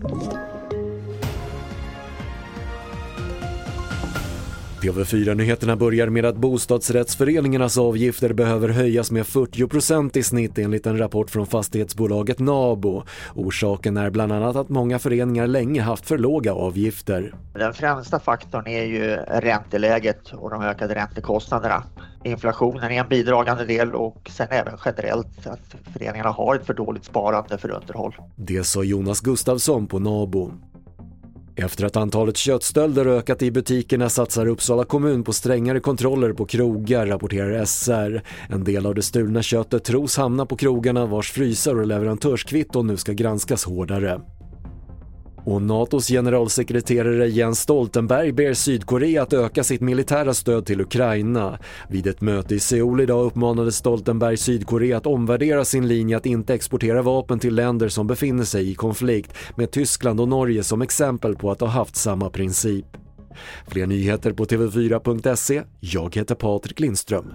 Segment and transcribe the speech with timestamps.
[0.00, 0.47] Thank you.
[4.82, 11.30] TV4-nyheterna börjar med att bostadsrättsföreningarnas avgifter behöver höjas med 40% i snitt enligt en rapport
[11.30, 13.02] från fastighetsbolaget NABO.
[13.34, 17.34] Orsaken är bland annat att många föreningar länge haft för låga avgifter.
[17.54, 21.82] Den främsta faktorn är ju ränteläget och de ökade räntekostnaderna.
[22.24, 27.04] Inflationen är en bidragande del och sen även generellt att föreningarna har ett för dåligt
[27.04, 28.14] sparande för underhåll.
[28.36, 30.52] Det sa Jonas Gustafsson på NABO.
[31.60, 37.06] Efter att antalet köttstölder ökat i butikerna satsar Uppsala kommun på strängare kontroller på krogar,
[37.06, 38.22] rapporterar SR.
[38.48, 42.96] En del av det stulna köttet tros hamna på krogarna vars frysar och leverantörskvitton nu
[42.96, 44.20] ska granskas hårdare.
[45.48, 51.58] Och NATOs generalsekreterare Jens Stoltenberg ber Sydkorea att öka sitt militära stöd till Ukraina.
[51.88, 56.54] Vid ett möte i Seoul idag uppmanade Stoltenberg Sydkorea att omvärdera sin linje att inte
[56.54, 61.36] exportera vapen till länder som befinner sig i konflikt med Tyskland och Norge som exempel
[61.36, 62.86] på att ha haft samma princip.
[63.68, 65.62] Fler nyheter på TV4.se.
[65.80, 67.32] Jag heter Patrik Lindström.